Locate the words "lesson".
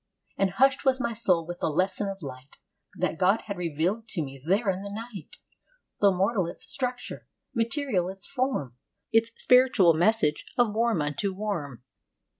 1.69-2.09